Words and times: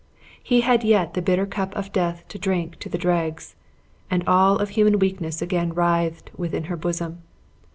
He 0.41 0.61
had 0.61 0.83
yet 0.83 1.13
the 1.13 1.21
bitter 1.21 1.45
cup 1.45 1.75
of 1.75 1.91
death 1.91 2.27
to 2.29 2.39
drink 2.39 2.79
to 2.79 2.89
the 2.89 2.97
dregs; 2.97 3.53
and 4.09 4.23
all 4.27 4.57
of 4.57 4.69
human 4.69 4.97
weakness 4.97 5.43
again 5.43 5.73
writhed 5.75 6.31
within 6.35 6.63
her 6.63 6.75
bosom. 6.75 7.21